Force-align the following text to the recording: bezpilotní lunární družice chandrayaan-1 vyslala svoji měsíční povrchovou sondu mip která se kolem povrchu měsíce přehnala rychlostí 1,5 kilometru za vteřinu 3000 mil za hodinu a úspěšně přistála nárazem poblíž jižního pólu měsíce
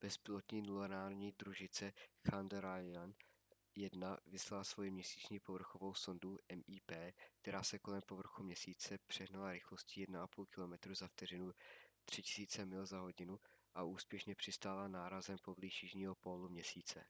bezpilotní 0.00 0.62
lunární 0.62 1.32
družice 1.38 1.92
chandrayaan-1 2.28 4.16
vyslala 4.26 4.64
svoji 4.64 4.90
měsíční 4.90 5.40
povrchovou 5.40 5.94
sondu 5.94 6.38
mip 6.68 6.92
která 7.42 7.62
se 7.62 7.78
kolem 7.78 8.02
povrchu 8.06 8.42
měsíce 8.42 8.98
přehnala 9.06 9.52
rychlostí 9.52 10.06
1,5 10.06 10.46
kilometru 10.46 10.94
za 10.94 11.08
vteřinu 11.08 11.52
3000 12.04 12.64
mil 12.66 12.86
za 12.86 12.98
hodinu 13.00 13.38
a 13.74 13.82
úspěšně 13.82 14.34
přistála 14.34 14.88
nárazem 14.88 15.36
poblíž 15.42 15.82
jižního 15.82 16.14
pólu 16.14 16.48
měsíce 16.48 17.04